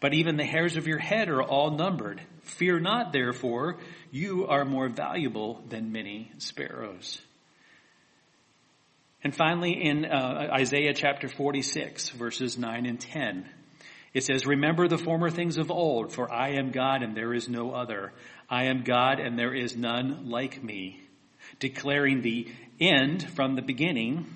But 0.00 0.14
even 0.14 0.36
the 0.36 0.44
hairs 0.44 0.76
of 0.76 0.86
your 0.86 0.98
head 0.98 1.28
are 1.28 1.42
all 1.42 1.70
numbered. 1.70 2.20
Fear 2.42 2.80
not, 2.80 3.12
therefore, 3.12 3.78
you 4.10 4.46
are 4.46 4.64
more 4.64 4.88
valuable 4.88 5.62
than 5.68 5.92
many 5.92 6.30
sparrows. 6.38 7.20
And 9.22 9.34
finally, 9.34 9.72
in 9.72 10.04
uh, 10.04 10.48
Isaiah 10.52 10.94
chapter 10.94 11.28
46, 11.28 12.10
verses 12.10 12.56
9 12.56 12.86
and 12.86 13.00
10, 13.00 13.48
it 14.14 14.24
says, 14.24 14.46
Remember 14.46 14.86
the 14.86 14.98
former 14.98 15.30
things 15.30 15.58
of 15.58 15.70
old, 15.70 16.12
for 16.12 16.32
I 16.32 16.50
am 16.50 16.70
God 16.70 17.02
and 17.02 17.16
there 17.16 17.34
is 17.34 17.48
no 17.48 17.72
other. 17.72 18.12
I 18.48 18.64
am 18.64 18.84
God 18.84 19.18
and 19.18 19.38
there 19.38 19.54
is 19.54 19.76
none 19.76 20.30
like 20.30 20.62
me. 20.62 21.02
Declaring 21.58 22.22
the 22.22 22.48
end 22.78 23.28
from 23.30 23.56
the 23.56 23.62
beginning 23.62 24.26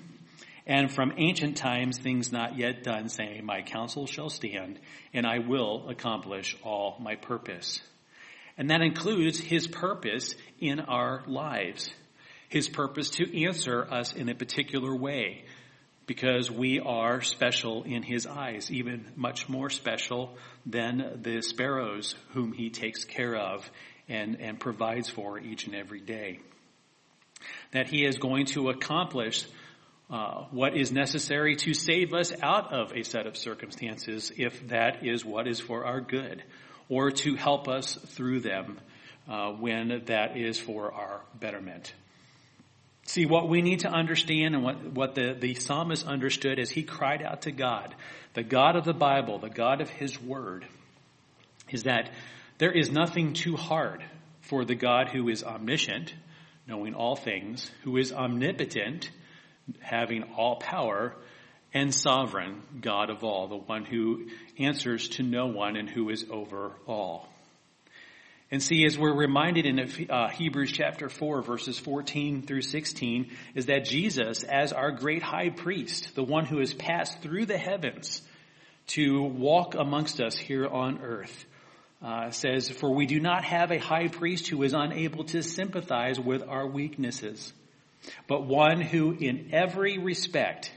and 0.71 0.89
from 0.89 1.11
ancient 1.17 1.57
times 1.57 1.97
things 1.97 2.31
not 2.31 2.57
yet 2.57 2.81
done, 2.81 3.09
saying, 3.09 3.45
My 3.45 3.61
counsel 3.61 4.07
shall 4.07 4.29
stand, 4.29 4.79
and 5.13 5.27
I 5.27 5.39
will 5.39 5.89
accomplish 5.89 6.55
all 6.63 6.95
my 7.01 7.15
purpose. 7.15 7.81
And 8.57 8.69
that 8.69 8.79
includes 8.79 9.37
his 9.37 9.67
purpose 9.67 10.33
in 10.61 10.79
our 10.79 11.23
lives. 11.27 11.93
His 12.47 12.69
purpose 12.69 13.09
to 13.11 13.43
answer 13.43 13.85
us 13.91 14.13
in 14.13 14.29
a 14.29 14.33
particular 14.33 14.95
way, 14.95 15.43
because 16.05 16.49
we 16.49 16.79
are 16.79 17.19
special 17.19 17.83
in 17.83 18.01
his 18.01 18.25
eyes, 18.25 18.71
even 18.71 19.11
much 19.17 19.49
more 19.49 19.69
special 19.69 20.37
than 20.65 21.19
the 21.21 21.41
sparrows 21.41 22.15
whom 22.29 22.53
he 22.53 22.69
takes 22.69 23.03
care 23.03 23.35
of 23.35 23.69
and, 24.07 24.39
and 24.39 24.57
provides 24.57 25.09
for 25.09 25.37
each 25.37 25.65
and 25.65 25.75
every 25.75 25.99
day. 25.99 26.39
That 27.73 27.89
he 27.89 28.05
is 28.05 28.19
going 28.19 28.45
to 28.47 28.69
accomplish 28.69 29.45
uh, 30.11 30.43
what 30.51 30.75
is 30.75 30.91
necessary 30.91 31.55
to 31.55 31.73
save 31.73 32.13
us 32.13 32.33
out 32.41 32.73
of 32.73 32.91
a 32.91 33.03
set 33.03 33.27
of 33.27 33.37
circumstances 33.37 34.31
if 34.35 34.67
that 34.67 35.05
is 35.05 35.23
what 35.23 35.47
is 35.47 35.59
for 35.59 35.85
our 35.85 36.01
good, 36.01 36.43
or 36.89 37.11
to 37.11 37.35
help 37.35 37.69
us 37.69 37.95
through 37.95 38.41
them 38.41 38.77
uh, 39.29 39.51
when 39.51 40.03
that 40.07 40.35
is 40.35 40.59
for 40.59 40.91
our 40.91 41.21
betterment. 41.39 41.93
See, 43.03 43.25
what 43.25 43.47
we 43.47 43.61
need 43.61 43.81
to 43.81 43.89
understand 43.89 44.53
and 44.53 44.63
what, 44.63 44.83
what 44.91 45.15
the, 45.15 45.33
the 45.39 45.55
psalmist 45.55 46.05
understood 46.05 46.59
as 46.59 46.69
he 46.69 46.83
cried 46.83 47.21
out 47.21 47.43
to 47.43 47.51
God, 47.51 47.95
the 48.33 48.43
God 48.43 48.75
of 48.75 48.83
the 48.83 48.93
Bible, 48.93 49.39
the 49.39 49.49
God 49.49 49.81
of 49.81 49.89
his 49.89 50.21
word, 50.21 50.65
is 51.69 51.83
that 51.83 52.11
there 52.57 52.71
is 52.71 52.91
nothing 52.91 53.33
too 53.33 53.55
hard 53.55 54.03
for 54.41 54.65
the 54.65 54.75
God 54.75 55.09
who 55.09 55.29
is 55.29 55.43
omniscient, 55.43 56.13
knowing 56.67 56.93
all 56.93 57.15
things, 57.15 57.71
who 57.83 57.97
is 57.97 58.11
omnipotent, 58.11 59.09
having 59.81 60.23
all 60.35 60.57
power, 60.57 61.15
and 61.73 61.93
sovereign 61.93 62.61
God 62.81 63.09
of 63.09 63.23
all, 63.23 63.47
the 63.47 63.55
one 63.55 63.85
who 63.85 64.27
answers 64.59 65.07
to 65.09 65.23
no 65.23 65.47
one 65.47 65.77
and 65.77 65.89
who 65.89 66.09
is 66.09 66.25
over 66.29 66.73
all. 66.85 67.27
And 68.53 68.61
see, 68.61 68.85
as 68.85 68.97
we're 68.97 69.15
reminded 69.15 69.65
in 69.65 70.09
uh, 70.09 70.27
Hebrews 70.27 70.73
chapter 70.73 71.07
4, 71.07 71.41
verses 71.41 71.79
14 71.79 72.41
through 72.41 72.63
16, 72.63 73.31
is 73.55 73.67
that 73.67 73.85
Jesus, 73.85 74.43
as 74.43 74.73
our 74.73 74.91
great 74.91 75.23
high 75.23 75.49
priest, 75.49 76.15
the 76.15 76.23
one 76.23 76.45
who 76.45 76.59
has 76.59 76.73
passed 76.73 77.21
through 77.21 77.45
the 77.45 77.57
heavens 77.57 78.21
to 78.87 79.23
walk 79.23 79.75
amongst 79.75 80.19
us 80.19 80.37
here 80.37 80.67
on 80.67 80.99
earth, 81.01 81.45
uh, 82.03 82.31
says, 82.31 82.69
For 82.69 82.93
we 82.93 83.05
do 83.05 83.21
not 83.21 83.45
have 83.45 83.71
a 83.71 83.77
high 83.77 84.09
priest 84.09 84.49
who 84.49 84.63
is 84.63 84.73
unable 84.73 85.23
to 85.25 85.41
sympathize 85.41 86.19
with 86.19 86.43
our 86.43 86.67
weaknesses 86.67 87.53
but 88.27 88.45
one 88.45 88.81
who 88.81 89.11
in 89.11 89.49
every 89.53 89.97
respect 89.97 90.71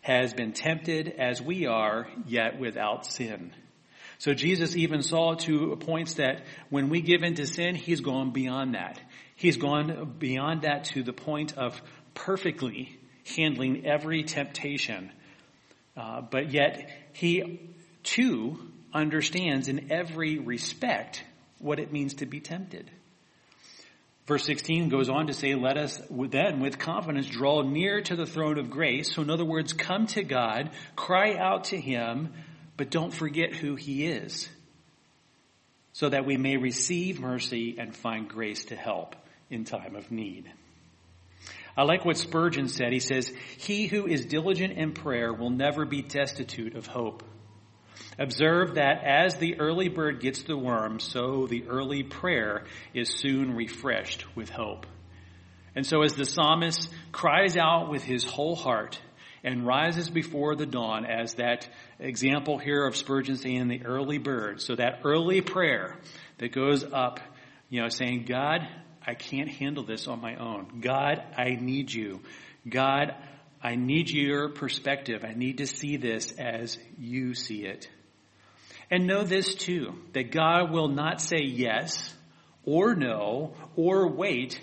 has 0.00 0.34
been 0.34 0.52
tempted 0.52 1.08
as 1.18 1.40
we 1.40 1.66
are, 1.66 2.06
yet 2.26 2.58
without 2.58 3.06
sin. 3.06 3.52
So 4.18 4.34
Jesus 4.34 4.76
even 4.76 5.02
saw 5.02 5.34
to 5.34 5.76
points 5.76 6.14
that 6.14 6.44
when 6.70 6.88
we 6.88 7.00
give 7.00 7.22
into 7.22 7.46
sin, 7.46 7.74
he's 7.74 8.00
gone 8.00 8.30
beyond 8.30 8.74
that. 8.74 9.00
He's 9.36 9.56
gone 9.56 10.14
beyond 10.18 10.62
that 10.62 10.84
to 10.92 11.02
the 11.02 11.12
point 11.12 11.56
of 11.56 11.80
perfectly 12.14 12.98
handling 13.36 13.86
every 13.86 14.22
temptation. 14.22 15.10
Uh, 15.96 16.20
but 16.20 16.52
yet 16.52 16.90
he 17.12 17.72
too 18.02 18.58
understands 18.92 19.68
in 19.68 19.90
every 19.90 20.38
respect 20.38 21.24
what 21.58 21.78
it 21.78 21.92
means 21.92 22.14
to 22.14 22.26
be 22.26 22.40
tempted. 22.40 22.90
Verse 24.26 24.44
16 24.44 24.88
goes 24.88 25.10
on 25.10 25.26
to 25.26 25.34
say, 25.34 25.54
let 25.54 25.76
us 25.76 26.00
then 26.08 26.60
with 26.60 26.78
confidence 26.78 27.26
draw 27.26 27.60
near 27.60 28.00
to 28.00 28.16
the 28.16 28.24
throne 28.24 28.58
of 28.58 28.70
grace. 28.70 29.14
So 29.14 29.20
in 29.20 29.28
other 29.28 29.44
words, 29.44 29.74
come 29.74 30.06
to 30.08 30.22
God, 30.22 30.70
cry 30.96 31.36
out 31.36 31.64
to 31.64 31.78
Him, 31.78 32.32
but 32.78 32.90
don't 32.90 33.12
forget 33.12 33.54
who 33.54 33.74
He 33.74 34.06
is. 34.06 34.48
So 35.92 36.08
that 36.08 36.24
we 36.24 36.38
may 36.38 36.56
receive 36.56 37.20
mercy 37.20 37.76
and 37.78 37.94
find 37.94 38.26
grace 38.28 38.64
to 38.66 38.76
help 38.76 39.14
in 39.50 39.64
time 39.64 39.94
of 39.94 40.10
need. 40.10 40.50
I 41.76 41.82
like 41.82 42.04
what 42.04 42.16
Spurgeon 42.16 42.68
said. 42.68 42.92
He 42.92 43.00
says, 43.00 43.30
He 43.58 43.86
who 43.86 44.06
is 44.06 44.24
diligent 44.24 44.72
in 44.72 44.92
prayer 44.92 45.32
will 45.32 45.50
never 45.50 45.84
be 45.84 46.02
destitute 46.02 46.76
of 46.76 46.86
hope. 46.86 47.22
Observe 48.18 48.74
that 48.74 49.02
as 49.04 49.36
the 49.36 49.58
early 49.60 49.88
bird 49.88 50.20
gets 50.20 50.42
the 50.42 50.56
worm, 50.56 51.00
so 51.00 51.46
the 51.46 51.64
early 51.68 52.02
prayer 52.02 52.64
is 52.92 53.10
soon 53.10 53.54
refreshed 53.54 54.24
with 54.36 54.50
hope. 54.50 54.86
And 55.74 55.84
so 55.84 56.02
as 56.02 56.14
the 56.14 56.24
psalmist 56.24 56.88
cries 57.10 57.56
out 57.56 57.90
with 57.90 58.04
his 58.04 58.24
whole 58.24 58.54
heart 58.54 59.00
and 59.42 59.66
rises 59.66 60.08
before 60.08 60.54
the 60.54 60.66
dawn 60.66 61.04
as 61.04 61.34
that 61.34 61.68
example 61.98 62.58
here 62.58 62.86
of 62.86 62.96
Spurgeon 62.96 63.36
saying 63.36 63.68
the 63.68 63.84
early 63.84 64.18
bird, 64.18 64.60
so 64.60 64.74
that 64.76 65.00
early 65.04 65.40
prayer 65.40 65.98
that 66.38 66.52
goes 66.52 66.84
up, 66.84 67.20
you 67.68 67.82
know, 67.82 67.88
saying, 67.88 68.24
God, 68.24 68.60
I 69.06 69.14
can't 69.14 69.50
handle 69.50 69.84
this 69.84 70.08
on 70.08 70.20
my 70.20 70.36
own. 70.36 70.80
God, 70.80 71.22
I 71.36 71.56
need 71.60 71.92
you. 71.92 72.20
God, 72.66 73.14
I 73.64 73.76
need 73.76 74.10
your 74.10 74.50
perspective. 74.50 75.24
I 75.24 75.32
need 75.32 75.58
to 75.58 75.66
see 75.66 75.96
this 75.96 76.32
as 76.32 76.78
you 76.98 77.34
see 77.34 77.64
it. 77.64 77.88
And 78.90 79.06
know 79.06 79.24
this 79.24 79.54
too, 79.54 79.94
that 80.12 80.30
God 80.30 80.70
will 80.70 80.88
not 80.88 81.22
say 81.22 81.40
yes 81.42 82.14
or 82.66 82.94
no 82.94 83.54
or 83.74 84.08
wait 84.08 84.60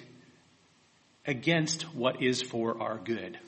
against 1.25 1.83
what 1.95 2.21
is 2.21 2.43
for 2.43 2.79
our 2.79 2.99
good. 2.99 3.39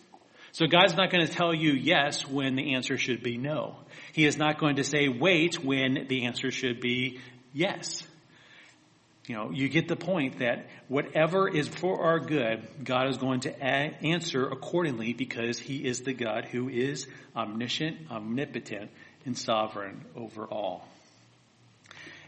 So 0.53 0.65
God's 0.65 0.95
not 0.95 1.12
going 1.12 1.25
to 1.25 1.31
tell 1.31 1.53
you 1.53 1.74
yes 1.74 2.27
when 2.27 2.55
the 2.55 2.74
answer 2.74 2.98
should 2.98 3.22
be 3.22 3.38
no. 3.38 3.77
He 4.13 4.25
is 4.25 4.38
not 4.38 4.60
going 4.60 4.77
to 4.77 4.83
say 4.83 5.07
wait 5.07 5.63
when 5.63 6.07
the 6.07 6.25
answer 6.25 6.50
should 6.50 6.79
be 6.79 7.19
yes. 7.53 8.03
You 9.27 9.36
know, 9.36 9.51
you 9.51 9.70
get 9.70 9.88
the 9.88 9.96
point 9.96 10.39
that 10.39 10.68
whatever 10.89 11.48
is 11.48 11.70
for 11.70 12.03
our 12.03 12.20
good, 12.20 12.68
God 12.84 13.08
is 13.08 13.18
going 13.18 13.42
to 13.42 13.63
answer 13.63 14.50
accordingly 14.50 15.13
because 15.13 15.58
He 15.58 15.77
is 15.86 16.01
the 16.01 16.13
God 16.13 16.44
who 16.46 16.68
is 16.68 17.08
omniscient, 17.34 18.12
omnipotent, 18.12 18.92
and 19.25 19.38
sovereign 19.38 20.03
over 20.18 20.46
all. 20.46 20.86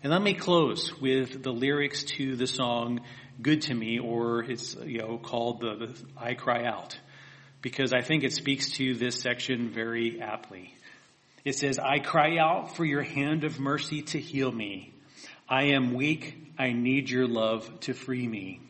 And 0.03 0.11
let 0.11 0.21
me 0.21 0.35
close 0.35 0.97
with 1.01 1.43
the 1.43 1.51
lyrics 1.51 2.03
to 2.17 2.37
the 2.37 2.47
song 2.47 3.01
"Good 3.41 3.63
to 3.63 3.73
Me," 3.73 3.99
or 3.99 4.43
it's 4.43 4.75
you 4.75 4.99
know 4.99 5.17
called 5.17 5.59
the, 5.59 5.75
the 5.75 6.05
"I 6.15 6.33
Cry 6.35 6.63
Out," 6.63 6.97
because 7.61 7.91
I 7.91 8.01
think 8.01 8.23
it 8.23 8.31
speaks 8.31 8.71
to 8.73 8.93
this 8.93 9.19
section 9.19 9.69
very 9.69 10.21
aptly. 10.21 10.73
It 11.43 11.55
says, 11.55 11.77
"I 11.77 11.99
cry 11.99 12.37
out 12.37 12.77
for 12.77 12.85
your 12.85 13.01
hand 13.01 13.43
of 13.43 13.59
mercy 13.59 14.03
to 14.03 14.19
heal 14.19 14.51
me. 14.51 14.93
I 15.47 15.63
am 15.63 15.93
weak. 15.93 16.53
I 16.57 16.71
need 16.71 17.09
your 17.09 17.27
love 17.27 17.79
to 17.81 17.93
free 17.93 18.27
me. 18.27 18.61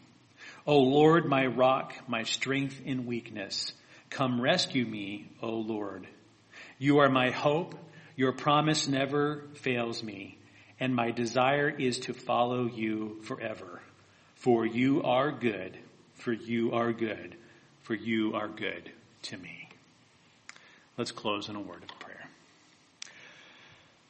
O 0.68 0.80
Lord, 0.80 1.26
my 1.26 1.46
rock, 1.46 1.94
my 2.08 2.24
strength 2.24 2.82
in 2.84 3.06
weakness, 3.06 3.74
come 4.10 4.42
rescue 4.42 4.86
me, 4.86 5.30
O 5.42 5.52
Lord. 5.52 6.08
You 6.80 7.00
are 7.00 7.10
my 7.10 7.30
hope. 7.30 7.76
Your 8.16 8.32
promise 8.32 8.88
never 8.88 9.44
fails 9.56 10.02
me, 10.02 10.38
and 10.80 10.96
my 10.96 11.12
desire 11.12 11.70
is 11.70 12.00
to 12.00 12.14
follow 12.14 12.66
you 12.66 13.22
forever. 13.24 13.82
For 14.36 14.66
you 14.66 15.04
are 15.04 15.32
good, 15.32 15.78
for 16.16 16.34
you 16.34 16.74
are 16.74 16.94
good, 16.94 17.36
for 17.84 17.94
you 17.94 18.34
are 18.36 18.48
good 18.48 18.90
to 19.24 19.38
me. 19.38 19.70
Let's 20.98 21.12
close 21.12 21.50
in 21.50 21.56
a 21.56 21.62
word 21.62 21.84
of 21.84 22.00
prayer. 22.00 22.30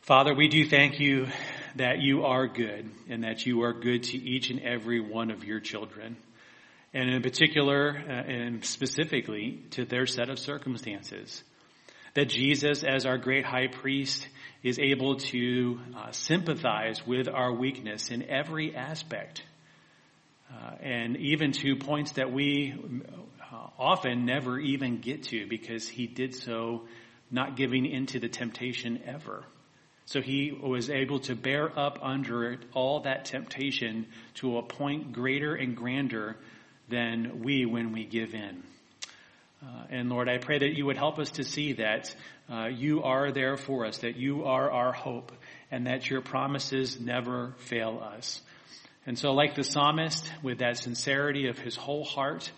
Father, 0.02 0.36
we 0.36 0.48
do 0.48 0.68
thank 0.70 1.00
you 1.00 1.28
that 1.76 2.00
you 2.00 2.24
are 2.24 2.48
good 2.48 2.90
and 3.10 3.24
that 3.24 3.46
you 3.46 3.64
are 3.64 3.74
good 3.74 4.04
to 4.04 4.18
each 4.18 4.50
and 4.50 4.62
every 4.62 5.00
one 5.00 5.32
of 5.32 5.44
your 5.44 5.60
children. 5.60 6.16
And 6.94 7.10
in 7.10 7.22
particular, 7.22 7.98
uh, 7.98 8.12
and 8.12 8.64
specifically 8.64 9.64
to 9.72 9.86
their 9.86 10.06
set 10.06 10.30
of 10.30 10.40
circumstances. 10.40 11.44
That 12.14 12.30
Jesus, 12.30 12.84
as 12.86 13.06
our 13.06 13.18
great 13.18 13.46
high 13.46 13.68
priest, 13.68 14.26
is 14.64 14.80
able 14.80 15.18
to 15.18 15.80
uh, 15.98 16.12
sympathize 16.12 17.06
with 17.06 17.28
our 17.28 17.54
weakness 17.54 18.10
in 18.10 18.24
every 18.30 18.74
aspect. 18.74 19.44
Uh, 20.50 20.76
and 20.82 21.18
even 21.18 21.52
to 21.52 21.76
points 21.76 22.14
that 22.14 22.32
we 22.32 22.74
uh, 23.52 23.68
often 23.78 24.26
never 24.26 24.58
even 24.58 25.02
get 25.02 25.24
to 25.24 25.46
because 25.48 25.90
he 25.90 26.08
did 26.08 26.34
so 26.34 26.84
not 27.30 27.58
giving 27.58 27.86
into 27.86 28.20
the 28.20 28.30
temptation 28.30 29.02
ever. 29.06 29.44
So 30.06 30.22
he 30.22 30.52
was 30.52 30.90
able 30.90 31.20
to 31.22 31.36
bear 31.36 31.78
up 31.78 32.00
under 32.02 32.52
it, 32.52 32.60
all 32.74 33.02
that 33.02 33.26
temptation 33.26 34.06
to 34.36 34.58
a 34.58 34.64
point 34.64 35.14
greater 35.14 35.56
and 35.56 35.76
grander 35.76 36.38
than 36.90 37.42
we 37.44 37.66
when 37.66 37.92
we 37.92 38.06
give 38.06 38.34
in. 38.34 38.64
Uh, 39.64 39.86
and 39.90 40.10
Lord, 40.10 40.30
I 40.30 40.38
pray 40.38 40.60
that 40.60 40.78
you 40.78 40.86
would 40.86 40.98
help 40.98 41.18
us 41.18 41.32
to 41.32 41.44
see 41.44 41.74
that 41.74 42.16
uh, 42.52 42.68
you 42.68 43.02
are 43.02 43.32
there 43.32 43.58
for 43.58 43.86
us, 43.86 44.00
that 44.00 44.16
you 44.16 44.46
are 44.46 44.70
our 44.70 44.92
hope, 44.92 45.32
and 45.72 45.88
that 45.88 46.08
your 46.08 46.22
promises 46.22 47.00
never 47.00 47.56
fail 47.58 48.04
us. 48.04 48.42
And 49.08 49.18
so, 49.18 49.34
like 49.34 49.56
the 49.56 49.64
psalmist, 49.64 50.30
with 50.44 50.60
that 50.60 50.78
sincerity 50.78 51.48
of 51.48 51.58
his 51.58 51.76
whole 51.76 52.04
heart, 52.04 52.52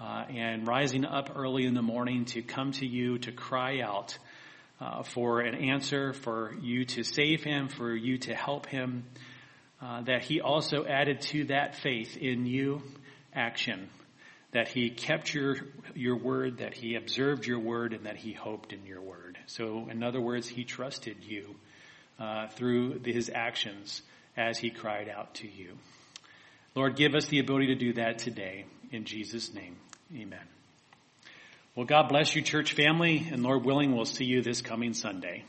uh, 0.00 0.24
and 0.28 0.66
rising 0.66 1.04
up 1.04 1.32
early 1.36 1.64
in 1.64 1.74
the 1.74 1.82
morning 1.82 2.24
to 2.26 2.42
come 2.42 2.72
to 2.72 2.86
you 2.86 3.18
to 3.18 3.32
cry 3.32 3.80
out, 3.80 4.16
uh, 4.82 5.02
for 5.02 5.40
an 5.40 5.54
answer, 5.54 6.12
for 6.12 6.54
you 6.60 6.84
to 6.84 7.04
save 7.04 7.44
him, 7.44 7.68
for 7.68 7.94
you 7.94 8.18
to 8.18 8.34
help 8.34 8.66
him, 8.66 9.04
uh, 9.80 10.02
that 10.02 10.22
he 10.22 10.40
also 10.40 10.84
added 10.84 11.20
to 11.20 11.44
that 11.44 11.76
faith 11.76 12.16
in 12.16 12.46
you 12.46 12.82
action, 13.32 13.88
that 14.50 14.68
he 14.68 14.90
kept 14.90 15.32
your, 15.32 15.56
your 15.94 16.16
word, 16.16 16.58
that 16.58 16.74
he 16.74 16.96
observed 16.96 17.46
your 17.46 17.60
word, 17.60 17.92
and 17.92 18.06
that 18.06 18.16
he 18.16 18.32
hoped 18.32 18.72
in 18.72 18.84
your 18.84 19.00
word. 19.00 19.38
So, 19.46 19.88
in 19.88 20.02
other 20.02 20.20
words, 20.20 20.48
he 20.48 20.64
trusted 20.64 21.18
you 21.22 21.54
uh, 22.18 22.48
through 22.48 23.00
his 23.04 23.30
actions 23.32 24.02
as 24.36 24.58
he 24.58 24.70
cried 24.70 25.08
out 25.08 25.34
to 25.36 25.48
you. 25.48 25.78
Lord, 26.74 26.96
give 26.96 27.14
us 27.14 27.26
the 27.26 27.38
ability 27.38 27.66
to 27.66 27.74
do 27.76 27.92
that 27.94 28.18
today. 28.18 28.64
In 28.90 29.04
Jesus' 29.04 29.54
name, 29.54 29.76
amen. 30.12 30.61
Well, 31.74 31.86
God 31.86 32.10
bless 32.10 32.36
you, 32.36 32.42
church 32.42 32.74
family, 32.74 33.26
and 33.32 33.42
Lord 33.42 33.64
willing, 33.64 33.96
we'll 33.96 34.04
see 34.04 34.26
you 34.26 34.42
this 34.42 34.60
coming 34.60 34.92
Sunday. 34.92 35.42